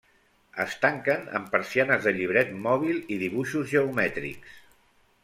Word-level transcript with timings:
Es 0.63 0.77
tanquen 0.85 1.27
amb 1.39 1.51
persianes 1.55 2.07
de 2.07 2.13
llibret 2.15 2.55
mòbil 2.63 3.05
i 3.17 3.19
dibuixos 3.25 3.69
geomètrics. 3.75 4.57